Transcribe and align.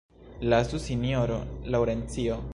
Lasu, 0.53 0.79
sinjoro 0.87 1.39
Laŭrencio! 1.77 2.43